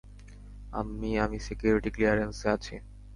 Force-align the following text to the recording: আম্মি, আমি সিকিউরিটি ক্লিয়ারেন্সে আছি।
আম্মি, 0.73 1.11
আমি 1.25 1.37
সিকিউরিটি 1.39 1.89
ক্লিয়ারেন্সে 1.95 2.47
আছি। 2.55 2.75